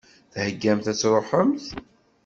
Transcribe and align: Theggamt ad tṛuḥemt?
Theggamt 0.33 0.85
ad 0.91 0.97
tṛuḥemt? 1.01 1.65